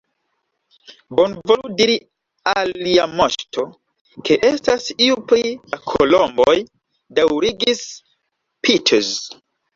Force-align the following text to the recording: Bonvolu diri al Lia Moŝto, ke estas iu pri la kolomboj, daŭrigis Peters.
Bonvolu 1.17 1.69
diri 1.81 1.97
al 2.53 2.71
Lia 2.85 3.03
Moŝto, 3.19 3.65
ke 4.31 4.39
estas 4.49 4.89
iu 5.09 5.19
pri 5.33 5.53
la 5.75 5.81
kolomboj, 5.93 6.57
daŭrigis 7.21 7.87
Peters. 8.71 9.15